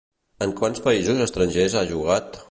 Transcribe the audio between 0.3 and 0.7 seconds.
En